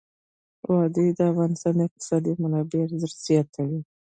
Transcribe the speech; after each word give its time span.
وادي 0.71 1.07
د 1.17 1.19
افغانستان 1.31 1.73
د 1.77 1.81
اقتصادي 1.87 2.31
منابعو 2.41 2.83
ارزښت 2.87 3.17
زیاتوي. 3.27 3.79